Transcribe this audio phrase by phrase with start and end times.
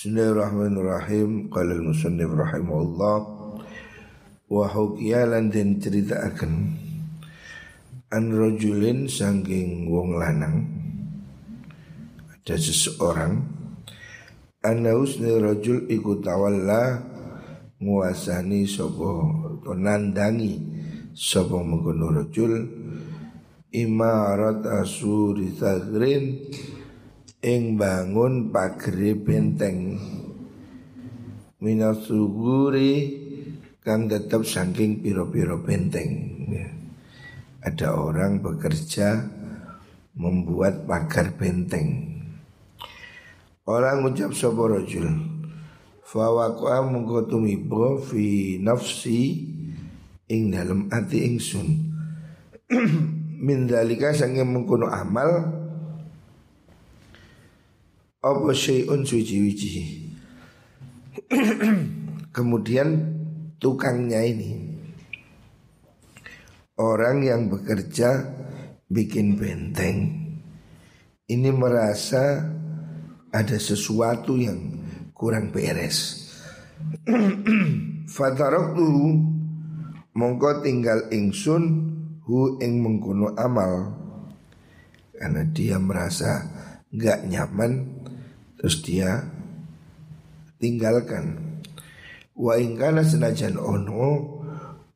[0.00, 1.52] Bismillahirrahmanirrahim.
[1.52, 3.16] Qala al-musannif rahimahullah.
[4.48, 6.52] Wa hukiya lan den akan
[8.08, 10.64] An rajulin sangking wong lanang.
[12.32, 13.44] Ada seseorang.
[14.64, 16.96] Anna husni rajul ikut tawalla
[17.84, 19.20] Nguasani sopo
[19.68, 20.64] Nandangi
[21.12, 22.52] Sopo mengkono rajul.
[23.68, 26.48] Imarat asuri thagrin
[27.40, 29.96] ing bangun pagri benteng.
[31.60, 33.20] Minas suguri
[33.80, 36.36] kang tetap saking piro-piro benteng.
[36.52, 36.68] Ya.
[37.60, 39.28] ada orang bekerja
[40.16, 42.20] membuat pagar benteng.
[43.68, 45.08] Orang ucap sapa rajul?
[46.02, 47.22] Fawaqa mungko
[48.02, 49.46] fi nafsi
[50.26, 51.68] ing dalam ati ingsun.
[53.46, 55.60] Min dalika sange mengkono amal
[58.20, 60.12] apa syai'un suci-wici?
[62.36, 62.88] Kemudian
[63.56, 64.68] tukangnya ini.
[66.76, 68.24] Orang yang bekerja
[68.88, 69.98] bikin benteng.
[71.28, 72.44] Ini merasa
[73.32, 74.84] ada sesuatu yang
[75.16, 76.28] kurang beres.
[78.14, 78.88] Fataroktu
[80.10, 81.62] Mongko tinggal ingsun
[82.26, 83.96] Hu ing mengkuno amal.
[85.16, 86.46] Karena dia merasa
[86.90, 87.99] gak nyaman
[88.60, 89.24] Terus dia
[90.60, 91.56] tinggalkan.
[92.36, 94.36] Wa ingkana senajan ono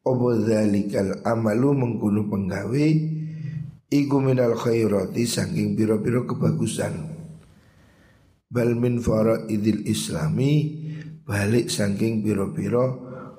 [0.04, 2.86] Obo dhalikal amalu mengkuno penggawe
[3.88, 6.92] Iku minal khairati saking piro-piro kebagusan.
[8.52, 9.00] Bal min
[9.48, 10.52] idil islami
[11.24, 12.86] Balik saking piro-piro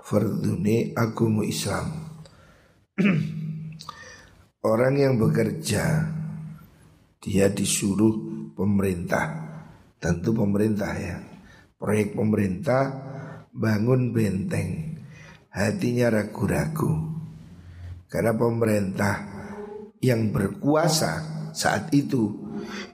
[0.01, 1.85] Fardune agumu Islam.
[4.73, 6.09] Orang yang bekerja
[7.21, 9.44] Dia disuruh pemerintah
[10.05, 11.17] tentu pemerintah ya.
[11.81, 12.93] Proyek pemerintah
[13.49, 15.01] bangun benteng.
[15.49, 16.93] Hatinya ragu-ragu.
[18.05, 19.15] Karena pemerintah
[19.97, 21.25] yang berkuasa
[21.57, 22.29] saat itu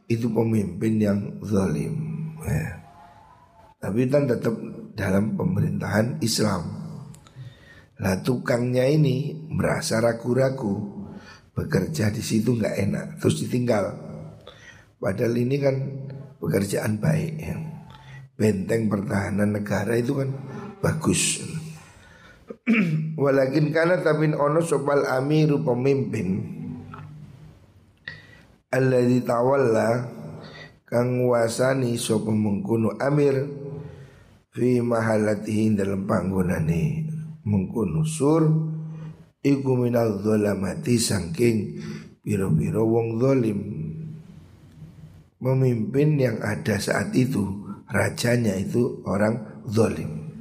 [0.08, 1.94] itu pemimpin yang zalim
[2.44, 2.80] ya.
[3.82, 4.56] tapi kan tetap
[4.96, 6.64] dalam pemerintahan Islam.
[8.02, 11.00] Lah tukangnya ini merasa ragu-ragu.
[11.52, 13.86] Bekerja di situ nggak enak terus ditinggal.
[15.02, 15.76] Padahal ini kan
[16.42, 17.56] pekerjaan baik ya.
[18.34, 20.34] Benteng pertahanan negara itu kan
[20.82, 21.46] bagus.
[23.22, 26.60] Walakin karena tapi ono sopal amiru pemimpin
[28.72, 29.90] Allah ditawalla
[30.88, 33.48] kang wasani sopo mengkuno amir
[34.52, 37.08] fi mahalatihi dalam panggonane
[37.44, 38.48] mengkuno sur
[39.44, 41.58] iku minal dzalamati saking
[42.24, 43.60] piro-piro wong zalim
[45.42, 47.62] Memimpin yang ada saat itu.
[47.92, 50.32] Rajanya itu orang zolim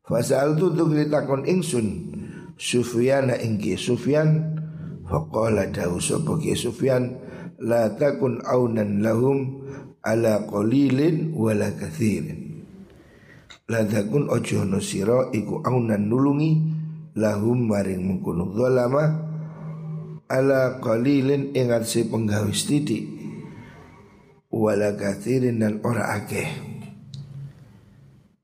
[0.00, 2.08] Fasal tu tu takon ingsun
[2.56, 4.56] Sufyan ingki Sufyan
[5.04, 7.20] Faqala dahu sapa Sufyan
[7.60, 9.60] La takun aunan lahum
[10.00, 12.64] Ala qalilin wala kathirin.
[13.68, 16.52] La takun ojo no siro Iku aunan nulungi
[17.20, 19.04] Lahum maring mengkuno zalama
[20.32, 23.17] Ala qalilin ingat si penggawis tidik
[24.48, 26.48] wala kathirin dan ora akeh.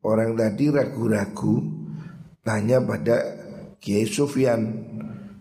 [0.04, 1.64] Orang tadi ragu-ragu
[2.44, 3.16] tanya pada
[3.80, 4.60] Kiai Sufyan,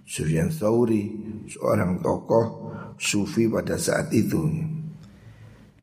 [0.08, 1.04] Sufyan Thauri,
[1.52, 4.48] seorang tokoh sufi pada saat itu.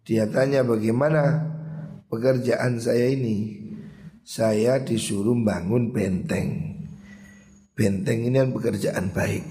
[0.04, 1.44] Dia tanya bagaimana
[2.08, 3.60] pekerjaan saya ini.
[4.20, 6.78] Saya disuruh bangun benteng.
[7.74, 9.42] Benteng ini kan pekerjaan baik.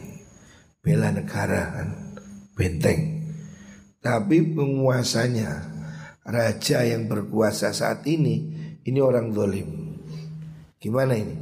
[0.79, 1.89] Bela negara kan.
[2.55, 3.18] Benteng.
[3.99, 5.67] Tapi penguasanya
[6.23, 8.47] Raja yang berkuasa saat ini
[8.87, 9.99] Ini orang dolim
[10.79, 11.35] Gimana ini?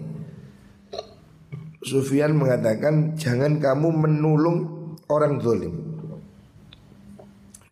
[1.85, 4.59] Sufyan mengatakan Jangan kamu menolong
[5.05, 5.75] orang dolim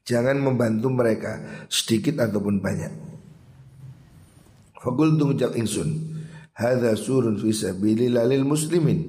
[0.06, 2.94] Jangan membantu mereka Sedikit ataupun banyak.
[4.78, 6.14] Fakul tungjak ingsun
[6.56, 9.02] Hadha surun fisabilillah lil muslimin.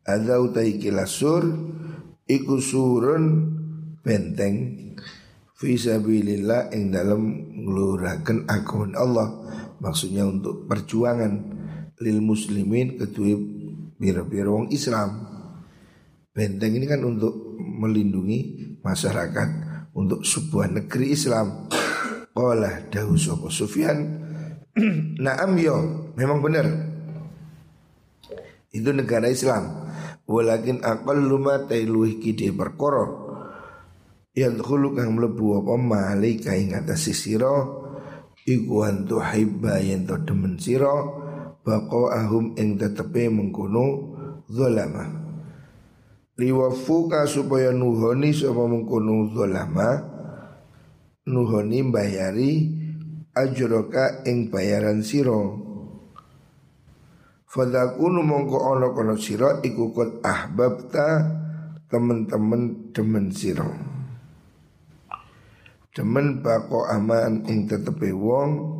[0.00, 1.44] Hadha utai kilasur
[2.24, 3.52] Iku surun
[4.00, 4.83] benteng
[5.64, 7.20] Fisabilillah yang dalam
[7.56, 9.32] ngelurakan akun Allah.
[9.80, 11.40] Maksudnya untuk perjuangan
[12.04, 13.32] Lil muslimin ketui
[13.96, 15.24] bira-bira wong Islam.
[16.36, 18.38] Benteng ini kan untuk melindungi
[18.84, 19.48] masyarakat
[19.96, 21.72] Untuk sebuah negeri Islam.
[22.36, 24.20] Qala dahu sopo Sufyan?
[25.24, 26.68] Naam yo Memang benar.
[28.68, 29.88] Itu negara Islam.
[30.28, 33.23] Walakin akal luma tailuh kide perkoro
[34.34, 35.74] yang dulu kang mlebu apa?
[35.78, 37.54] Malika ing atas sisira
[38.42, 40.90] iku antu hibba yen to demen sira.
[41.64, 44.12] Bako ahum ing tetepe mengkono
[44.50, 45.06] zalama.
[46.34, 50.12] Liwafuka supaya nuhoni sapa mengkono zalama.
[51.24, 52.52] Nuhoni bayari
[53.32, 55.62] ajroka ing bayaran sira.
[57.48, 61.22] Fadakunu mongko ono kono siro iku kot ahbabta
[61.86, 63.93] temen-temen demen siro
[65.94, 68.74] Demen bako aman ing tetepe wong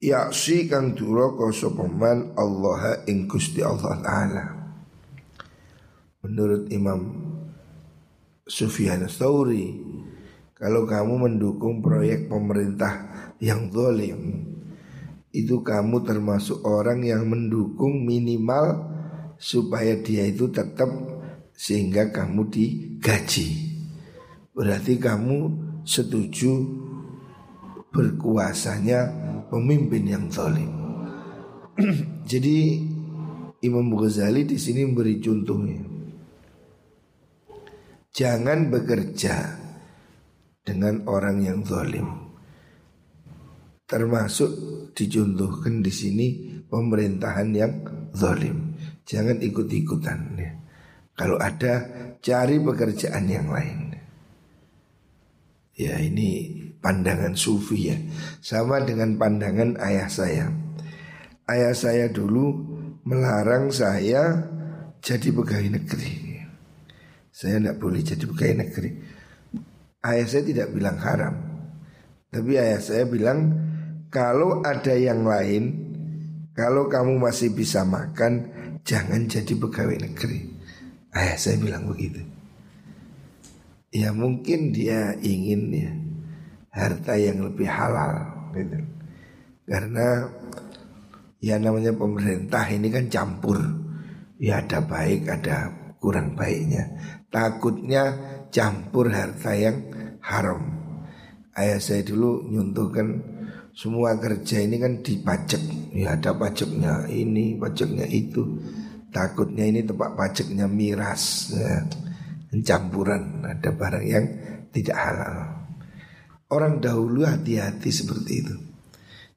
[0.00, 4.44] Yaksi kang duraka sopaman Allah ing Gusti Allah Ta'ala
[6.24, 7.00] Menurut Imam
[8.48, 9.76] Sufyan Tsauri
[10.56, 14.56] Kalau kamu mendukung proyek pemerintah yang zalim
[15.36, 18.88] itu kamu termasuk orang yang mendukung minimal
[19.36, 20.88] supaya dia itu tetap
[21.52, 23.65] sehingga kamu digaji.
[24.56, 25.38] Berarti kamu
[25.84, 26.64] setuju
[27.92, 29.00] berkuasanya
[29.52, 30.72] pemimpin yang zalim.
[32.30, 32.80] Jadi
[33.60, 35.80] Imam Ghazali di sini memberi contohnya.
[38.16, 39.60] Jangan bekerja
[40.64, 42.08] dengan orang yang zalim.
[43.84, 44.50] Termasuk
[44.96, 46.26] dicontohkan di sini
[46.64, 47.72] pemerintahan yang
[48.16, 48.72] zalim.
[49.04, 50.52] Jangan ikut-ikutan ya.
[51.12, 51.84] Kalau ada
[52.24, 53.85] cari pekerjaan yang lain.
[55.76, 57.96] Ya ini pandangan sufi ya.
[58.40, 60.48] Sama dengan pandangan ayah saya.
[61.44, 62.64] Ayah saya dulu
[63.04, 64.40] melarang saya
[65.04, 66.40] jadi pegawai negeri.
[67.28, 68.90] Saya tidak boleh jadi pegawai negeri.
[70.00, 71.34] Ayah saya tidak bilang haram.
[72.32, 73.52] Tapi ayah saya bilang
[74.08, 75.64] kalau ada yang lain,
[76.56, 78.48] kalau kamu masih bisa makan,
[78.80, 80.40] jangan jadi pegawai negeri.
[81.12, 82.35] Ayah saya bilang begitu.
[83.96, 85.92] Ya mungkin dia ingin ya
[86.68, 88.76] harta yang lebih halal gitu.
[89.64, 90.28] Karena
[91.40, 93.56] ya namanya pemerintah ini kan campur.
[94.36, 96.92] Ya ada baik, ada kurang baiknya.
[97.32, 98.02] Takutnya
[98.52, 99.88] campur harta yang
[100.20, 100.60] haram.
[101.56, 103.16] Ayah saya dulu nyuntuhkan
[103.72, 105.60] semua kerja ini kan dipajak
[105.96, 108.60] ya ada pajaknya ini pajaknya itu
[109.08, 111.80] takutnya ini tempat pajaknya miras ya.
[112.62, 114.24] Campuran ada barang yang
[114.70, 115.36] tidak halal.
[116.46, 118.56] Orang dahulu hati-hati seperti itu.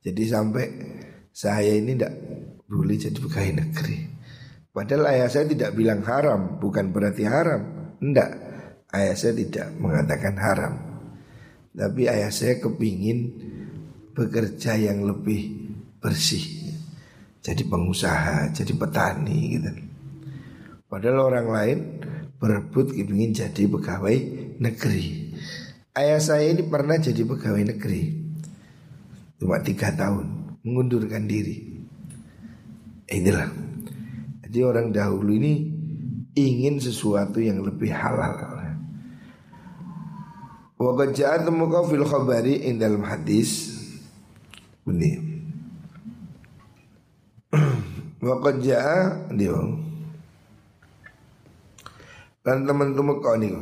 [0.05, 0.65] Jadi sampai
[1.33, 2.13] saya ini tidak
[2.69, 3.97] boleh jadi pegawai negeri.
[4.69, 7.95] Padahal ayah saya tidak bilang haram bukan berarti haram.
[7.99, 8.29] Enggak
[8.93, 10.73] ayah saya tidak mengatakan haram.
[11.73, 13.33] Tapi ayah saya kepingin
[14.13, 16.75] bekerja yang lebih bersih.
[17.39, 19.71] Jadi pengusaha, jadi petani gitu.
[20.89, 21.79] Padahal orang lain
[22.39, 24.17] berebut ingin jadi pegawai
[24.57, 25.35] negeri.
[25.93, 28.15] Ayah saya ini pernah jadi pegawai negeri.
[29.39, 31.83] Cuma tiga tahun mengundurkan diri.
[33.11, 33.51] Inilah.
[34.47, 35.67] Jadi orang dahulu ini
[36.33, 38.59] ingin sesuatu yang lebih halal.
[40.79, 41.43] Wa qad ja'a
[41.91, 43.75] fil khabari in dalam hadis
[44.87, 45.19] ini.
[48.25, 49.88] Waqad ja'a dia.
[52.49, 53.53] Dan teman-teman kau nih.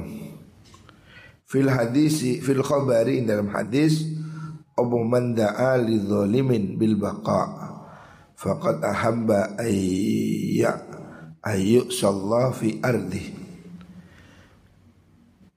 [1.43, 4.07] Fil hadisi fil khabari dalam hadis
[4.79, 7.51] Abu man da'a li zalimin bil baqa
[8.39, 10.79] faqad ahabba ayya
[11.43, 13.27] ayu sallah fi ardi.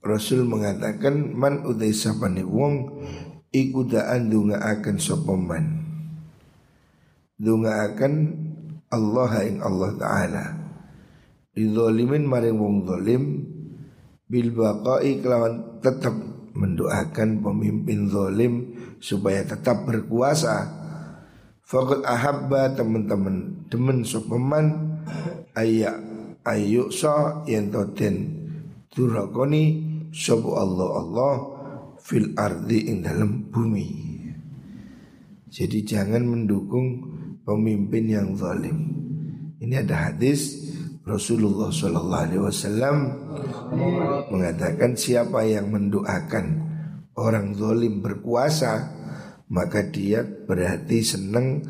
[0.02, 3.06] Rasul mengatakan man udai sapane wong
[3.54, 5.64] iku daan dunga akan sopeman
[7.38, 8.12] dunga akan
[8.90, 10.59] Allah ing Allah Ta'ala
[11.56, 13.22] Ridholimin maring wong zalim
[14.30, 16.14] Bil baqai kelawan tetap
[16.54, 20.80] mendoakan pemimpin zalim supaya tetap berkuasa
[21.70, 24.98] Fakat ahabba teman-teman demen sopeman
[25.54, 26.02] ayak
[26.42, 28.42] ayuk so yang toten
[28.90, 29.78] turakoni
[30.10, 31.34] sopo Allah Allah
[32.02, 33.88] fil ardi ing dalam bumi.
[35.50, 37.06] Jadi jangan mendukung
[37.46, 38.78] pemimpin yang zalim.
[39.62, 40.69] Ini ada hadis
[41.00, 42.96] Rasulullah Sallallahu Alaihi Wasallam
[44.28, 46.46] mengatakan siapa yang mendoakan
[47.16, 49.00] orang zalim berkuasa
[49.48, 51.64] maka dia berarti senang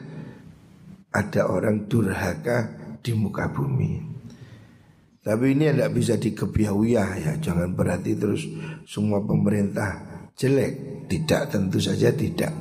[1.14, 4.10] ada orang durhaka di muka bumi.
[5.20, 8.44] Tapi ini tidak bisa dikebiauyah ya, jangan berarti terus
[8.88, 11.06] semua pemerintah jelek.
[11.10, 12.54] Tidak tentu saja tidak.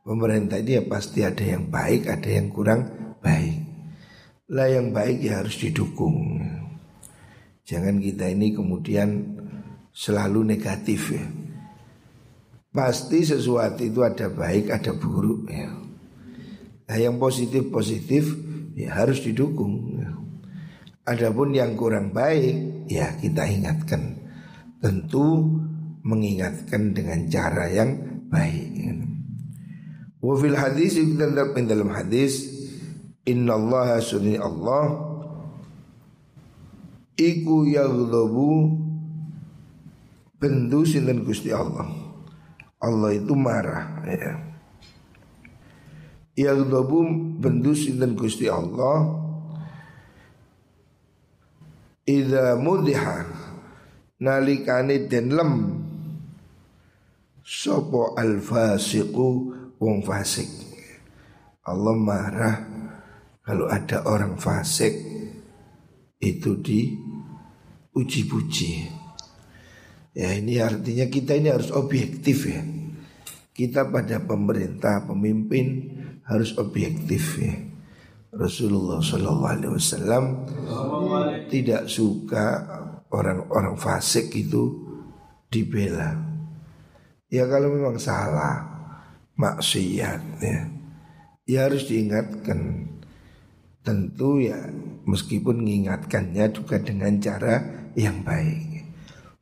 [0.00, 2.80] Pemerintah ini ya pasti ada yang baik Ada yang kurang
[3.24, 3.63] baik
[4.52, 6.40] Lah yang baik ya harus didukung
[7.64, 9.40] Jangan kita ini kemudian
[9.94, 11.24] Selalu negatif ya
[12.74, 15.70] Pasti sesuatu itu ada baik, ada buruk ya.
[16.90, 18.34] Nah yang positif positif
[18.74, 19.94] ya harus didukung.
[19.94, 20.10] Ya.
[21.06, 24.18] Adapun yang kurang baik ya kita ingatkan.
[24.82, 25.54] Tentu
[26.02, 27.94] mengingatkan dengan cara yang
[28.26, 28.74] baik.
[30.18, 32.53] Wafil hadis tetap dalam hadis
[33.24, 35.12] Inna Allah sunni Allah.
[37.14, 38.84] Iku yaghdabu
[40.44, 41.88] Bendu sinten Gusti Allah.
[42.76, 44.32] Allah itu marah ya.
[46.36, 47.00] Yaghdabu
[47.40, 49.24] bendu sinten Gusti Allah.
[52.04, 53.24] Idza mudiha
[54.20, 55.52] nalikane den lem.
[57.40, 59.28] Sapa al fasiqu
[59.80, 60.48] wong fasik.
[61.64, 62.73] Allah marah
[63.44, 64.96] kalau ada orang fasik
[66.18, 66.96] itu di
[67.92, 68.72] uji-puji.
[70.16, 72.64] Ya ini artinya kita ini harus objektif ya.
[73.54, 75.92] Kita pada pemerintah, pemimpin
[76.26, 77.54] harus objektif ya.
[78.34, 79.78] Rasulullah Shallallahu Alaihi
[81.54, 82.66] tidak suka
[83.14, 84.74] orang-orang fasik itu
[85.46, 86.18] dibela.
[87.30, 88.66] Ya kalau memang salah,
[89.38, 90.58] maksiat ya,
[91.46, 92.90] ya harus diingatkan.
[93.84, 94.56] Tentu ya
[95.04, 97.60] meskipun mengingatkannya juga dengan cara
[97.92, 98.88] yang baik.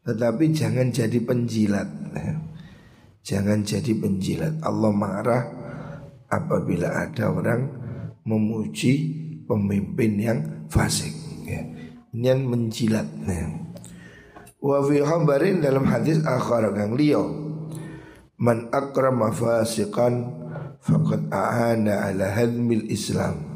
[0.02, 1.88] Tetapi jangan jadi penjilat.
[2.18, 2.34] Ya.
[3.22, 4.58] Jangan jadi penjilat.
[4.66, 5.42] Allah marah
[6.26, 7.70] apabila ada orang
[8.26, 9.14] memuji
[9.46, 11.14] pemimpin yang fasik.
[11.46, 11.62] Ya.
[12.10, 13.06] Ini yang menjilat.
[13.22, 13.46] Ya.
[14.58, 17.52] Wa fi khabarin dalam hadis akhar kang liyo
[18.42, 20.34] man akrama fasiqan
[20.82, 23.51] faqad a'ana ala hadmil islam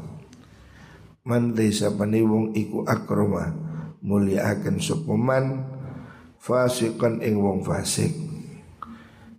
[1.27, 3.51] man desa wong iku akrama
[3.99, 5.67] mulia akan sopeman
[6.39, 8.27] fasikan ing wong fasik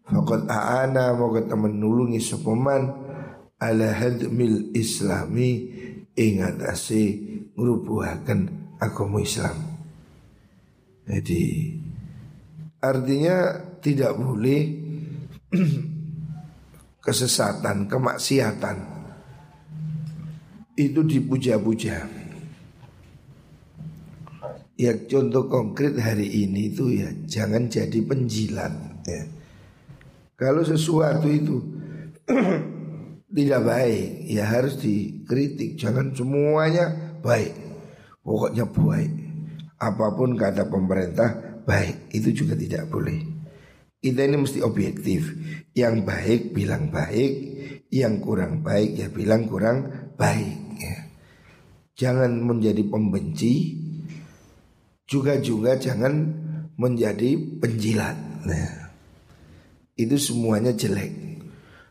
[0.08, 2.96] Fakat aana moga temen nulungi sopeman
[3.60, 5.68] ala hadmil islami
[6.16, 7.20] ing atase
[7.52, 9.52] ngrubuhaken agama Islam.
[11.04, 11.76] Jadi
[12.80, 13.36] artinya
[13.84, 14.60] tidak boleh
[17.04, 18.97] kesesatan, kemaksiatan
[20.78, 22.06] itu dipuja-puja.
[24.78, 29.26] Ya contoh konkret hari ini itu ya jangan jadi penjilat ya.
[30.38, 31.58] Kalau sesuatu itu
[33.36, 35.74] tidak baik ya harus dikritik.
[35.74, 37.58] Jangan semuanya baik
[38.22, 39.12] pokoknya baik.
[39.82, 43.18] Apa pun kata pemerintah baik itu juga tidak boleh.
[43.98, 45.34] Kita ini mesti objektif.
[45.74, 47.32] Yang baik bilang baik
[47.90, 50.67] yang kurang baik ya bilang kurang baik
[51.98, 53.74] jangan menjadi pembenci,
[55.02, 56.14] juga juga jangan
[56.78, 58.16] menjadi penjilat.
[58.46, 58.70] Nah,
[59.98, 61.10] itu semuanya jelek.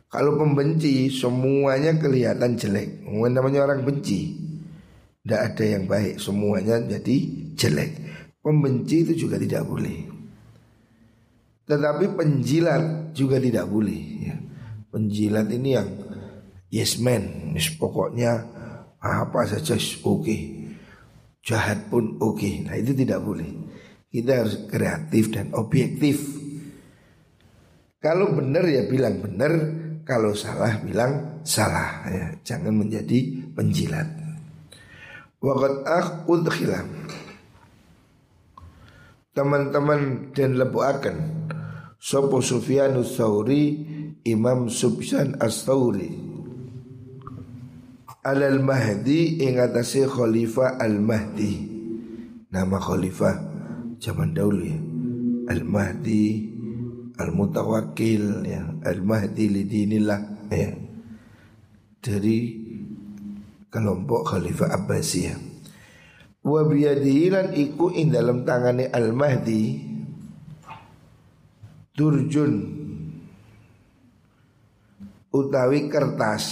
[0.08, 3.04] Kalau pembenci semuanya kelihatan jelek.
[3.04, 4.48] Namanya orang benci.
[5.28, 7.16] Tidak ada yang baik, semuanya jadi
[7.60, 7.92] jelek.
[8.40, 10.08] Pembenci itu juga tidak boleh.
[11.68, 14.04] Tetapi penjilat juga tidak boleh.
[14.24, 14.40] Ya.
[14.88, 15.90] Penjilat ini yang
[16.72, 18.48] yes man, pokoknya
[19.02, 20.24] apa saja oke.
[20.24, 20.42] Okay.
[21.46, 22.40] jahat pun oke.
[22.40, 22.66] Okay.
[22.66, 23.48] nah itu tidak boleh.
[24.08, 26.18] Kita harus kreatif dan objektif.
[28.00, 29.54] Kalau benar ya bilang benar.
[30.08, 32.08] Kalau salah bilang salah.
[32.08, 34.08] Ya jangan menjadi penjilat.
[35.38, 35.86] Waqad
[36.26, 37.08] udkhilam
[39.38, 41.18] teman-teman dan lebuakan
[42.02, 43.86] Sopo Sufyanus Sauri
[44.26, 46.37] Imam Subsan As-Sauri
[48.26, 51.54] Alal Mahdi ing atase Khalifah Al Mahdi.
[52.48, 53.36] Nama khalifah
[54.02, 54.80] zaman dahulu ya.
[55.54, 56.26] Al Mahdi
[57.20, 58.64] Al Mutawakkil ya.
[58.82, 60.72] Al Mahdi lidinillah ya.
[62.02, 62.38] Dari
[63.70, 65.38] kelompok Khalifah Abbasiyah.
[66.48, 69.84] Wa biyadihi lan iku ing dalam tangane Al Mahdi
[71.98, 72.54] turjun
[75.34, 76.46] utawi kertas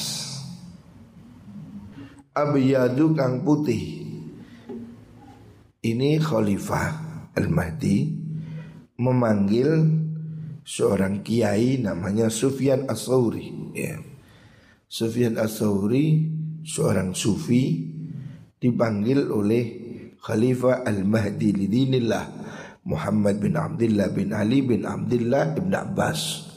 [2.36, 4.04] abyadu kang putih.
[5.80, 6.90] Ini Khalifah
[7.40, 7.98] Al-Mahdi
[9.00, 9.70] memanggil
[10.68, 13.96] seorang kiai namanya Sufyan As-Sauri ya.
[14.90, 16.28] Sufyan As-Sauri
[16.66, 17.86] seorang sufi
[18.58, 19.66] dipanggil oleh
[20.18, 22.26] Khalifah Al-Mahdi lidinillah
[22.90, 26.50] Muhammad bin Abdullah bin Ali bin Abdullah bin Abbas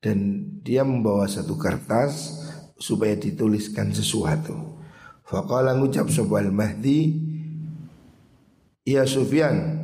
[0.00, 2.43] dan dia membawa satu kertas
[2.84, 4.76] supaya dituliskan sesuatu.
[5.24, 7.16] Faqala ngucap sebuah Mahdi
[8.84, 9.80] Ya Sufyan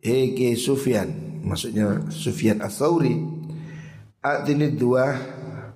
[0.00, 1.12] Hei Sufyan
[1.44, 3.12] maksudnya Sufyan Ats-Tsauri
[4.24, 5.12] atini dua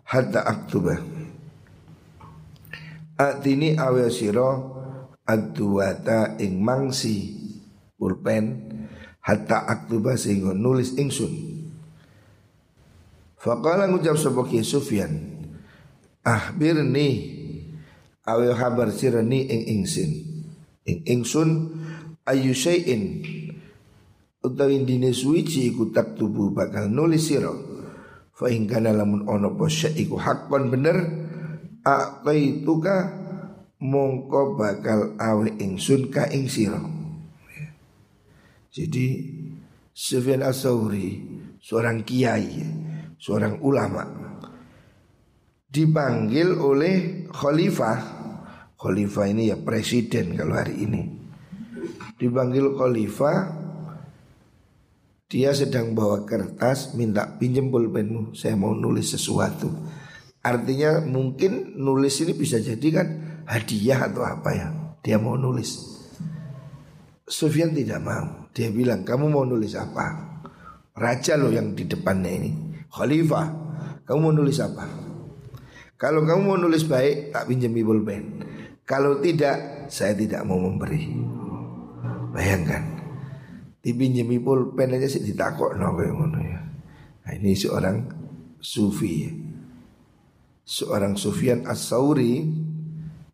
[0.08, 0.96] hatta aktuba
[3.20, 4.56] atini awe sira
[5.28, 7.36] aduwata ing mangsi
[8.00, 8.72] pulpen
[9.20, 11.60] hatta aktuba sehingga nulis ingsun
[13.36, 14.16] Faqala ngucap
[14.48, 15.33] Ki Sufyan
[16.24, 17.08] ahbirni
[18.24, 20.10] awe habar sirani ing ingsin.
[20.88, 21.48] Ing ingsun
[22.24, 23.20] ayu syai'in.
[24.44, 27.52] Utawi dine suwici iku tak tubuh bakal nulis sira.
[28.34, 30.96] Fa ing kana lamun ono apa iku hakon bener
[31.84, 32.96] aqaituka
[33.80, 36.80] mongko bakal awe ingsun ka ing sira.
[38.74, 39.06] Jadi
[39.94, 41.22] Sufyan As-Sauri
[41.62, 42.60] seorang kiai
[43.16, 44.23] seorang ulama
[45.74, 47.98] dipanggil oleh khalifah.
[48.78, 51.02] Khalifah ini ya presiden kalau hari ini.
[52.14, 53.66] Dipanggil khalifah
[55.26, 59.66] dia sedang bawa kertas minta pinjem pulpenmu saya mau nulis sesuatu.
[60.46, 63.08] Artinya mungkin nulis ini bisa jadi kan
[63.50, 64.68] hadiah atau apa ya
[65.02, 65.90] dia mau nulis.
[67.26, 70.38] Sufyan tidak mau dia bilang kamu mau nulis apa?
[70.94, 72.52] Raja loh yang di depannya ini.
[72.94, 73.46] Khalifah
[74.06, 75.03] kamu mau nulis apa
[76.04, 78.44] kalau kamu mau nulis baik tak pinjami pulpen.
[78.84, 81.08] Kalau tidak saya tidak mau memberi.
[82.28, 83.00] Bayangkan
[83.80, 86.60] dipinjemi pulpen aja sih ditakok no ya.
[87.24, 88.04] Nah, ini seorang
[88.60, 89.32] sufi ya.
[90.64, 92.52] Seorang Sufyan As-Sauri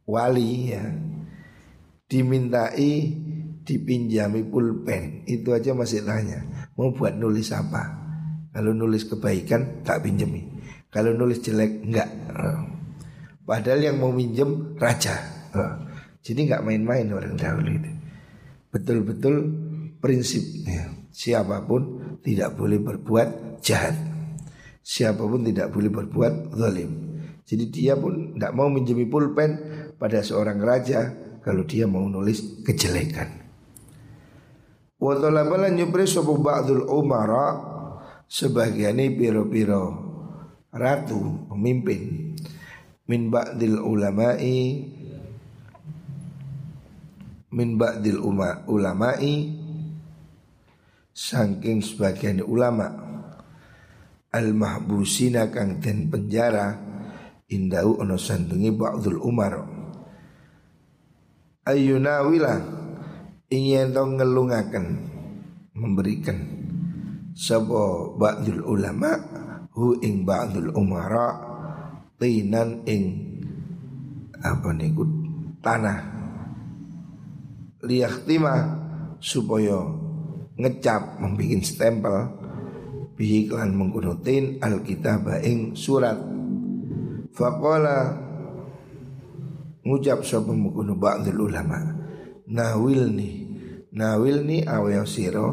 [0.06, 0.94] wali ya
[2.06, 2.94] dimintai
[3.66, 5.26] dipinjami pulpen.
[5.26, 7.98] Itu aja masih tanya mau buat nulis apa?
[8.54, 10.59] Kalau nulis kebaikan tak pinjami
[10.90, 12.10] kalau nulis jelek enggak.
[13.46, 15.14] Padahal yang mau minjem raja.
[16.20, 17.90] Jadi nggak main-main orang dahulu itu.
[18.70, 19.34] Betul-betul
[19.98, 23.96] prinsipnya siapa pun tidak boleh berbuat jahat.
[24.82, 26.90] Siapa pun tidak boleh berbuat zalim.
[27.46, 29.58] Jadi dia pun tidak mau minjemi pulpen
[29.98, 31.10] pada seorang raja
[31.42, 33.42] kalau dia mau nulis kejelekan.
[35.00, 37.58] Wa talabalan nyupri sapa ba'dul umara
[38.28, 40.09] sebagian piro-piro
[40.70, 42.34] ratu pemimpin.
[43.10, 44.86] Min ba'dil ulama'i
[47.50, 48.22] min ba'dil
[48.70, 49.34] ulama'i
[51.10, 52.86] saking sebagian ulama.
[54.30, 56.78] Al mahbusina kang den penjara
[57.50, 59.58] indau ono sandungi ba'dul umar.
[61.66, 62.54] Ayuna wila
[63.50, 64.86] ingin tau ngelungaken
[65.74, 66.38] memberikan.
[67.34, 69.39] Sabo ba'dul ulama
[69.74, 71.38] hu ing ba'dul umara
[72.18, 73.02] tinan ing
[74.40, 75.04] apa niku
[75.60, 75.98] tanah.
[77.80, 78.54] Liyahtima
[79.20, 79.80] supaya
[80.60, 82.16] ngecap membuat stempel
[83.16, 86.16] bihiklan mengkunutin alkitab ing surat.
[87.30, 88.30] Faqala
[89.80, 91.80] ngucap sapa mengkunu ba'dul ulama
[92.50, 93.48] nawilni
[93.96, 95.48] nawilni awayo siro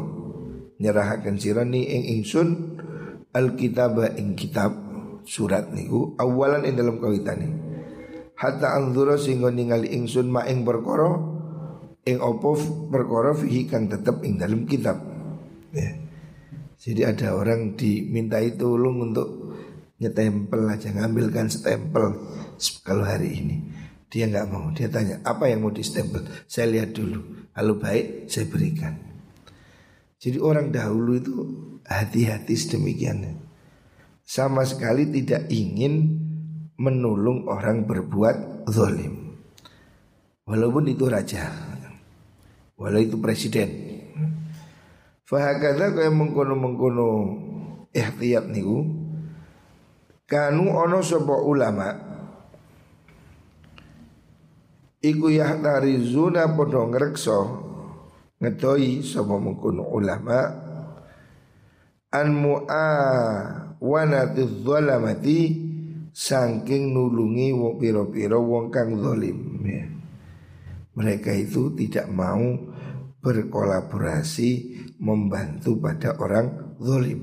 [0.78, 2.77] nyerahaken siro ni ing ingsun
[3.38, 4.74] alkitab ing kitab
[5.22, 7.48] surat niku awalan ing dalam kawitane.
[8.34, 11.14] Hatta anzura sehingga ningali ingsun ma ing perkara
[12.02, 12.58] ing opo
[12.90, 14.98] perkara fihi kang tetep ing dalam kitab.
[15.70, 15.94] Ya.
[16.78, 19.28] Jadi ada orang dimintai tolong untuk
[19.98, 22.14] nyetempel aja ngambilkan stempel
[22.86, 23.56] kalau hari ini.
[24.08, 24.72] Dia nggak mau.
[24.72, 26.24] Dia tanya apa yang mau distempel?
[26.48, 27.50] Saya lihat dulu.
[27.52, 28.94] Kalau baik saya berikan.
[30.18, 31.34] Jadi orang dahulu itu
[31.88, 33.40] hati-hati sedemikian.
[34.28, 36.20] Sama sekali tidak ingin
[36.76, 39.40] menolong orang berbuat zalim.
[40.44, 41.48] Walaupun itu raja.
[42.78, 43.88] Walau itu presiden.
[45.28, 47.08] Fahakadha kaya mengkono-mengkono
[47.92, 48.80] Ihtiyat niku
[50.24, 51.92] Kanu ono sopo ulama
[55.04, 57.38] Iku yahtarizuna podo ngrekso
[58.40, 60.67] Ngedoi sopo mengkono ulama
[62.08, 65.68] An mu'awanati dhalamati
[66.18, 69.86] Sangking nulungi wong piro-piro wong kang zolim ya.
[70.98, 72.42] Mereka itu tidak mau
[73.22, 74.50] berkolaborasi
[74.98, 77.22] membantu pada orang zalim.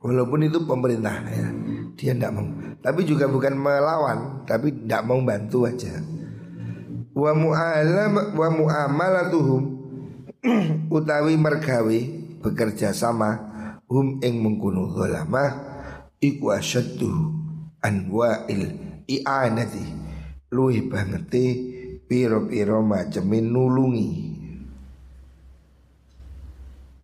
[0.00, 1.52] Walaupun itu pemerintah ya,
[1.92, 2.48] dia tidak mau.
[2.80, 5.92] Tapi juga bukan melawan, tapi tidak mau bantu aja.
[7.12, 9.77] Wa mu'alam wa mu'amalatuhum
[10.94, 12.00] utawi mergawi
[12.38, 13.50] bekerja sama
[13.90, 15.44] hum ing mengkunu zalama
[16.22, 17.10] iku asyaddu
[17.82, 20.06] anwa'il i'anati.
[20.48, 21.44] Luwih bangete
[22.08, 24.08] piro-piro macemin nulungi.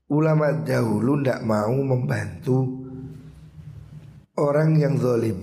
[0.09, 2.89] Ulama dahulu ndak mau membantu
[4.41, 5.37] orang yang zalim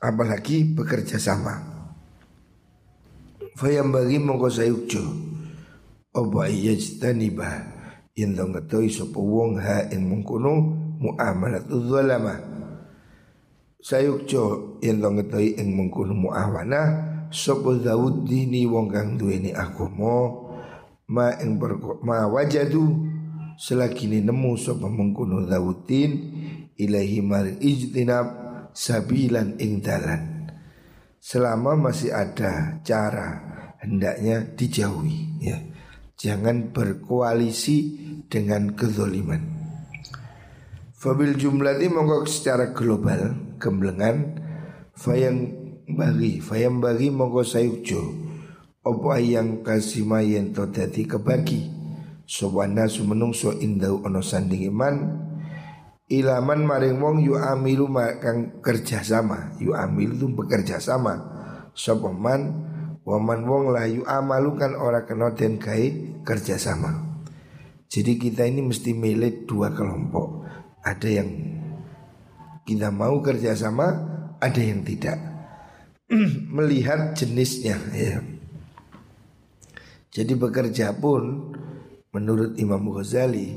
[0.00, 1.60] apalagi bekerja sama.
[3.56, 5.35] Fayam bagi mongko sayukjo
[6.16, 7.76] Oba iya jitaniba
[8.16, 10.56] Yang ngetoi sopa wong ha ing mengkono
[10.96, 12.40] muamalatu zalama.
[13.76, 20.48] Sayukjo yang ngetoi ing mengkono muawana Sopa zawud dini wong kang duweni agomo
[21.12, 21.60] Ma ing
[22.00, 23.12] ma wajadu
[23.60, 26.12] Selagi ini nemu sopa mengkono zawudin
[26.76, 28.26] Ilahi maring ijtinab
[28.76, 30.52] sabilan ing dalan.
[31.16, 33.28] Selama masih ada cara
[33.80, 35.56] hendaknya dijauhi ya.
[36.16, 37.92] Jangan berkoalisi
[38.32, 39.52] dengan kezoliman.
[40.96, 44.40] Fabil jumlah ini mongkok secara global gemblengan
[44.96, 45.52] fayang
[45.84, 48.00] bagi fayang bagi mongko sayukjo
[48.80, 51.68] opo yang kasih mayen to dadi kebagi?
[52.24, 54.94] Sowana sumenungso indau ono sanding iman?
[56.08, 61.18] Ilaman maring wong yu amilu kang kerja sama yu amil itu bekerja sama
[61.74, 62.72] sapa man
[63.06, 67.06] waman wong la yu amalu kan ora kena den kai kerja sama
[67.86, 70.42] jadi kita ini mesti milih dua kelompok.
[70.82, 71.30] Ada yang
[72.66, 73.86] kita mau kerja sama
[74.42, 75.18] ada yang tidak.
[76.56, 78.22] Melihat jenisnya ya.
[80.10, 81.52] Jadi bekerja pun
[82.10, 83.52] menurut Imam Ghazali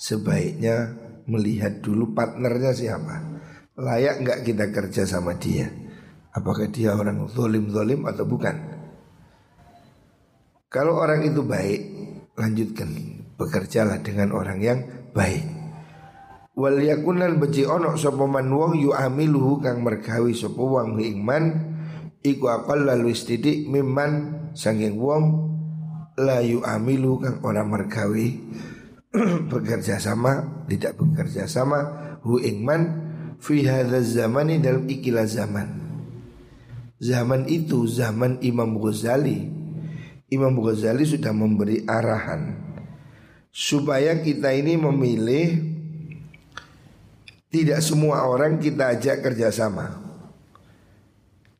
[0.00, 0.96] sebaiknya
[1.28, 3.16] melihat dulu partnernya siapa.
[3.76, 5.68] Layak nggak kita kerja sama dia?
[6.32, 8.79] Apakah dia orang zolim-zolim atau bukan
[10.70, 12.00] Kalau orang itu baik
[12.40, 12.88] Lanjutkan.
[13.36, 14.80] Bekerjalah dengan orang yang
[15.12, 15.44] baik.
[16.56, 21.72] Wal yakunan beci onok sopaman wong yu amiluhu kang mergawi sopo wong ingman
[22.20, 25.48] Iku akal lalu istidik miman sanging wong
[26.20, 28.44] La yu amilu kang orang mergawi
[29.50, 31.80] bekerja sama tidak bekerja sama
[32.20, 33.08] hu ingman
[33.40, 33.64] fi
[34.04, 35.68] zaman ini dalam ikilah zaman.
[37.00, 39.59] Zaman itu zaman Imam Ghazali
[40.30, 42.54] Imam Ghazali sudah memberi arahan
[43.50, 45.58] supaya kita ini memilih
[47.50, 49.98] tidak semua orang kita ajak kerjasama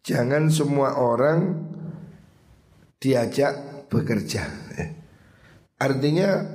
[0.07, 1.67] jangan semua orang
[3.03, 4.47] diajak bekerja
[5.83, 6.47] artinya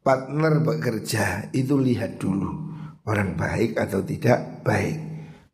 [0.00, 2.72] partner bekerja itu lihat dulu
[3.06, 4.98] orang baik atau tidak baik.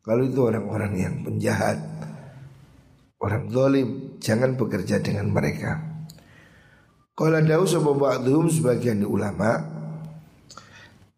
[0.05, 1.77] Kalau itu orang-orang yang penjahat,
[3.21, 5.88] orang zalim, jangan bekerja dengan mereka.
[7.19, 9.59] Kalau dawu sapa ba'dhum sebagian ulama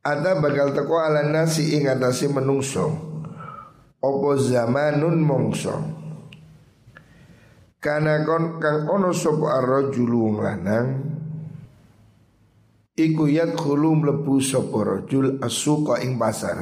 [0.02, 2.90] ada bakal teko ala nasi ing atase menungso
[4.02, 5.78] opo zamanun mongso
[7.78, 10.88] Karena kon kang ono sapa lanang
[12.98, 16.60] Iku yat khulu mlebu sapa rajul asuqa ing pasar.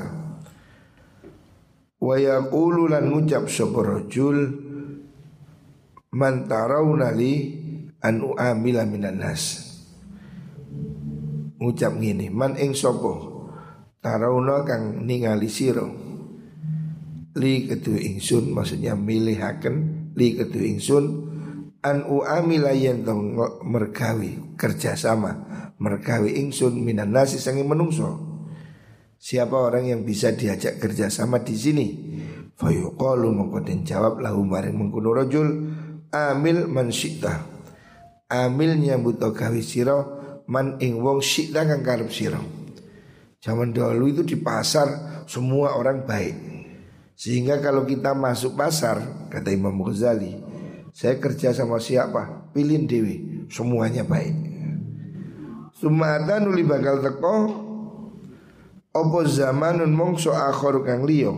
[1.99, 4.37] Wa yaqulu lan ngucap sapa rajul
[6.15, 6.47] man
[7.99, 9.67] an uamila minan nas.
[11.59, 13.11] Ngucap ngene, man ing sapa
[13.99, 15.83] tarawna kang ningali sira.
[17.35, 19.75] Li ketu ingsun maksudnya milihaken
[20.15, 21.05] li ketu ingsun
[21.83, 23.05] an uamila yen
[23.63, 25.47] mergawi kerjasama
[25.79, 28.27] merkawi ingsun minan nasi sangi menungso.
[29.19, 31.87] Siapa orang yang bisa diajak kerja sama di sini?
[32.55, 35.47] Fayuqalu mengkoden jawab lahu maring mengkuno rojul
[36.11, 37.58] amil man syikta.
[38.29, 39.99] Amil nyambut gawe siro
[40.45, 42.41] man ing wong syikta kang karep siro.
[43.41, 46.37] Zaman dahulu itu di pasar semua orang baik.
[47.17, 50.39] Sehingga kalau kita masuk pasar, kata Imam Ghazali,
[50.93, 52.53] saya kerja sama siapa?
[52.55, 54.49] Pilih dewi, semuanya baik.
[55.79, 57.35] Sumata nuli bakal teko
[58.91, 61.31] Opo zamanun mongso akhor kang liyo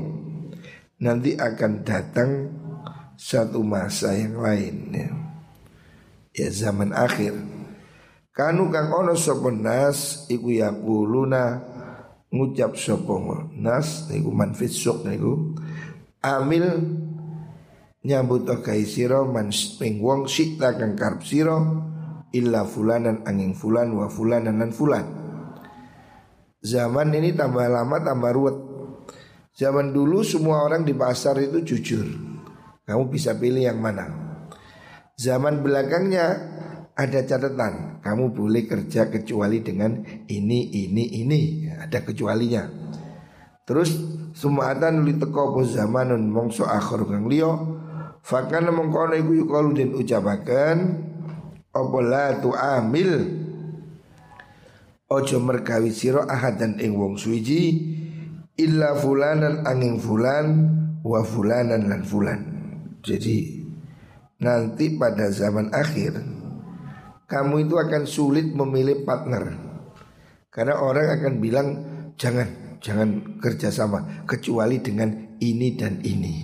[0.98, 2.32] Nanti akan datang
[3.22, 5.14] Satu masa yang lain ya,
[6.36, 7.36] ya zaman akhir
[8.32, 11.60] Kanu kang ono sopo nas Iku yakuluna
[12.32, 13.20] Ngucap sopo
[13.60, 15.52] nas Niku manfit sok niku
[16.24, 16.68] Amil
[18.02, 19.52] Nyambut okai siro Man
[20.00, 21.92] wong sikta kang karp siro
[22.32, 25.06] illa fulanan angin fulan wa fulanan dan fulan.
[26.64, 28.58] Zaman ini tambah lama tambah ruwet.
[29.52, 32.08] Zaman dulu semua orang di pasar itu jujur.
[32.88, 34.21] Kamu bisa pilih yang mana.
[35.22, 36.26] Zaman belakangnya
[36.98, 38.02] ada catatan.
[38.02, 41.70] Kamu boleh kerja kecuali dengan ini, ini, ini.
[41.70, 42.66] Ada kecualinya.
[43.70, 43.94] Terus
[44.34, 47.78] semua ada nuli teko zamanun mongso akhir kang liyo.
[48.26, 50.78] Fakana mengkono iku yukalu den ucapaken
[51.74, 52.38] apa la
[52.78, 53.12] amil
[55.12, 57.84] Ojo mergawi siro ahadan ing wong suiji
[58.56, 60.48] illa fulanan angin fulan
[61.04, 62.40] wa fulanan lan fulan.
[63.04, 63.61] Jadi
[64.42, 66.18] nanti pada zaman akhir
[67.32, 69.56] kamu itu akan sulit memilih partner.
[70.52, 71.68] Karena orang akan bilang
[72.20, 76.44] jangan jangan kerjasama kecuali dengan ini dan ini.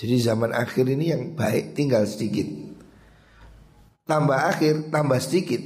[0.00, 2.48] Jadi zaman akhir ini yang baik tinggal sedikit.
[4.08, 5.60] Tambah akhir tambah sedikit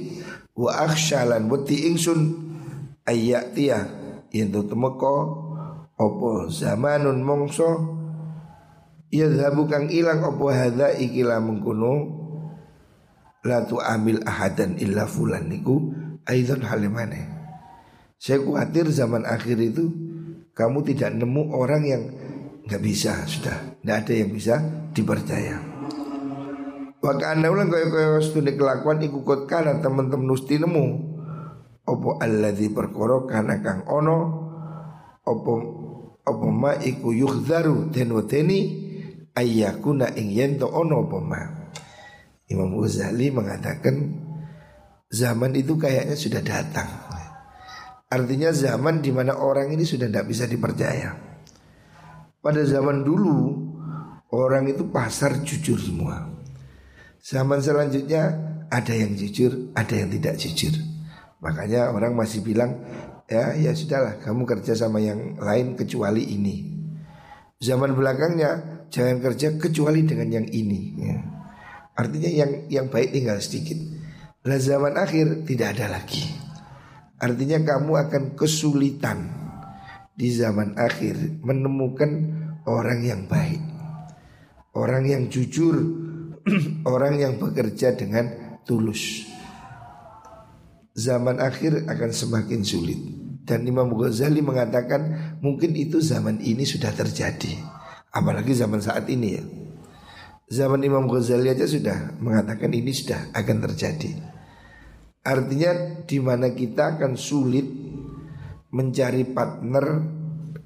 [0.51, 2.19] wa akhshalan wedi ingsun
[3.07, 3.87] ayyatia
[4.35, 5.15] yen temeko
[5.95, 7.94] opo zamanun mongso
[9.15, 11.93] yadhabu kang ilang opo hadza ikila mengkuno
[13.47, 15.93] la tu amil ahadan illa fulan niku
[16.27, 17.35] aidan halimane
[18.19, 19.91] saya khawatir zaman akhir itu
[20.55, 22.03] kamu tidak nemu orang yang
[22.65, 23.77] nggak bisa sudah.
[23.83, 24.55] Nggak ada yang bisa
[24.95, 25.57] dipercaya.
[27.03, 31.13] Maka anda ulang kaya kaya studi kelakuan iku kot kana teman-teman nusti nemu.
[31.85, 34.17] Opo alladzi perkara kana kang ono?
[35.21, 35.53] Opo
[36.25, 38.84] opo ma iku yukhzaru den weteni
[39.35, 41.67] ayyakuna ing yen to ono opo ma
[42.47, 43.95] Imam Ghazali mengatakan
[45.09, 46.87] zaman itu kayaknya sudah datang
[48.05, 51.17] Artinya zaman di mana orang ini sudah tidak bisa dipercaya
[52.37, 53.65] Pada zaman dulu
[54.29, 56.29] orang itu pasar jujur semua
[57.25, 58.37] Zaman selanjutnya
[58.69, 60.77] ada yang jujur, ada yang tidak jujur.
[61.41, 62.85] Makanya orang masih bilang
[63.25, 66.73] ya ya sudahlah kamu kerja sama yang lain kecuali ini.
[67.57, 70.81] Zaman belakangnya jangan kerja kecuali dengan yang ini.
[70.99, 71.17] Ya.
[71.95, 73.79] Artinya yang yang baik tinggal sedikit.
[74.45, 76.25] Lah zaman akhir tidak ada lagi.
[77.17, 79.31] Artinya kamu akan kesulitan
[80.13, 82.11] di zaman akhir menemukan
[82.67, 83.63] orang yang baik.
[84.75, 85.79] Orang yang jujur,
[86.93, 89.23] orang yang bekerja dengan tulus.
[90.95, 92.99] Zaman akhir akan semakin sulit
[93.45, 97.74] dan Imam Ghazali mengatakan mungkin itu zaman ini sudah terjadi.
[98.15, 99.43] Apalagi zaman saat ini ya.
[100.45, 104.15] Zaman Imam Ghazali aja sudah mengatakan ini sudah akan terjadi.
[105.25, 107.65] Artinya di mana kita akan sulit
[108.71, 109.85] mencari partner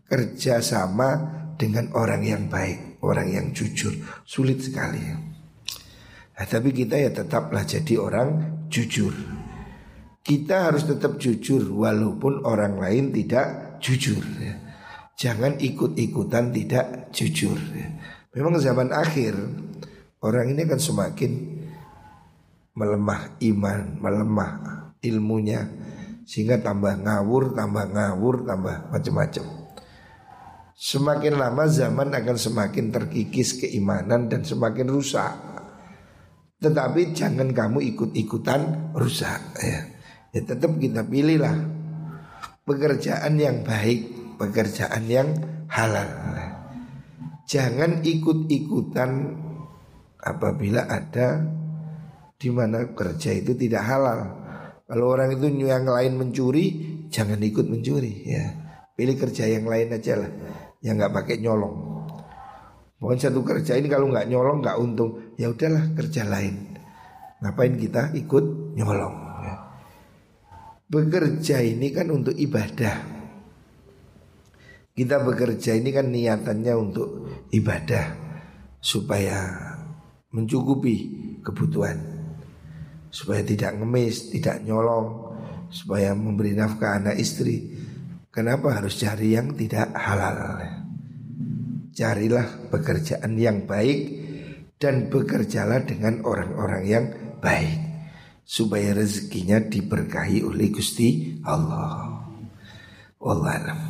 [0.06, 1.10] kerjasama
[1.56, 3.96] dengan orang yang baik, orang yang jujur,
[4.28, 5.00] sulit sekali.
[5.00, 8.30] Nah, tapi kita ya tetaplah jadi orang
[8.68, 9.12] jujur.
[10.20, 14.22] Kita harus tetap jujur walaupun orang lain tidak jujur.
[14.38, 14.69] Ya.
[15.20, 17.60] Jangan ikut-ikutan tidak jujur.
[18.32, 19.36] Memang zaman akhir
[20.24, 21.32] orang ini akan semakin
[22.72, 24.52] melemah iman, melemah
[25.04, 25.68] ilmunya
[26.24, 29.46] sehingga tambah ngawur, tambah ngawur, tambah macam-macam.
[30.80, 35.36] Semakin lama zaman akan semakin terkikis keimanan dan semakin rusak.
[36.64, 39.84] Tetapi jangan kamu ikut-ikutan rusak ya.
[40.32, 41.60] Ya tetap kita pilihlah
[42.64, 45.30] pekerjaan yang baik, pekerjaan yang
[45.68, 46.08] halal.
[47.44, 49.36] Jangan ikut-ikutan
[50.24, 51.44] apabila ada
[52.40, 54.40] di mana kerja itu tidak halal.
[54.88, 56.66] Kalau orang itu yang lain mencuri,
[57.12, 58.46] jangan ikut mencuri ya.
[58.96, 60.32] Pilih kerja yang lain aja lah,
[60.82, 62.00] yang nggak pakai nyolong.
[63.00, 66.76] Mohon satu kerja ini kalau nggak nyolong nggak untung, ya udahlah kerja lain.
[67.40, 69.16] Ngapain kita ikut nyolong?
[69.46, 69.56] Ya.
[70.92, 73.19] Bekerja ini kan untuk ibadah.
[74.94, 77.10] Kita bekerja ini kan niatannya untuk
[77.56, 78.06] ibadah
[78.80, 79.38] supaya
[80.36, 80.96] mencukupi
[81.42, 81.98] kebutuhan,
[83.08, 85.36] supaya tidak ngemis, tidak nyolong,
[85.72, 87.74] supaya memberi nafkah anak istri.
[88.30, 90.80] Kenapa harus cari yang tidak halal?
[92.00, 94.00] carilah pekerjaan yang baik
[94.80, 97.06] dan bekerjalah dengan orang-orang yang
[97.44, 97.76] baik
[98.48, 102.24] supaya rezekinya diberkahi oleh Gusti Allah.
[103.20, 103.82] Wallahualam.